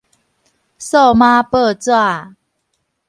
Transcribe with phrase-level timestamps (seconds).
[0.03, 0.03] 數
[1.13, 2.35] 碼報紙